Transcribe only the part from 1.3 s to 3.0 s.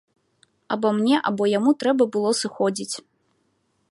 або яму трэба было сыходзіць.